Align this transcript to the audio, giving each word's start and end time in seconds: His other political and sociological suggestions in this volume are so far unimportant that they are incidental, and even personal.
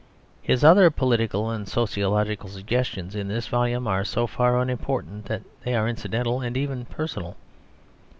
His 0.41 0.63
other 0.63 0.89
political 0.89 1.51
and 1.51 1.67
sociological 1.69 2.49
suggestions 2.49 3.13
in 3.13 3.27
this 3.27 3.45
volume 3.49 3.85
are 3.87 4.03
so 4.03 4.25
far 4.25 4.59
unimportant 4.59 5.25
that 5.25 5.43
they 5.63 5.75
are 5.75 5.87
incidental, 5.87 6.41
and 6.41 6.57
even 6.57 6.85
personal. 6.85 7.37